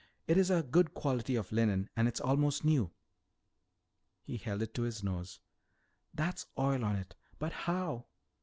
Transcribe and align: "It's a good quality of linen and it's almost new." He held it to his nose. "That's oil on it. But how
"It's 0.25 0.49
a 0.49 0.63
good 0.63 0.95
quality 0.95 1.35
of 1.35 1.51
linen 1.51 1.87
and 1.95 2.07
it's 2.07 2.19
almost 2.19 2.65
new." 2.65 2.89
He 4.23 4.37
held 4.37 4.63
it 4.63 4.73
to 4.73 4.81
his 4.81 5.03
nose. 5.03 5.39
"That's 6.11 6.47
oil 6.57 6.83
on 6.83 6.95
it. 6.95 7.13
But 7.37 7.53
how 7.53 8.07